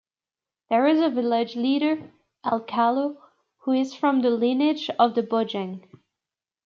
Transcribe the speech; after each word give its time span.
There 0.71 0.87
is 0.87 0.99
a 0.99 1.11
village 1.11 1.55
leader, 1.55 2.11
"AlKalo" 2.43 3.17
who 3.59 3.73
is 3.73 3.93
from 3.93 4.21
the 4.23 4.31
lineage 4.31 4.89
of 4.97 5.13
the 5.13 5.21
Bojang. 5.21 5.87